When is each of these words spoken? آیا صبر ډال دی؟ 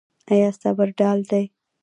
آیا 0.31 0.49
صبر 0.61 0.87
ډال 0.99 1.19
دی؟ 1.31 1.45